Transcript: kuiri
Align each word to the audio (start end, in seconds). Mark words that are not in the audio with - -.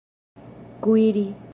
kuiri 0.81 1.25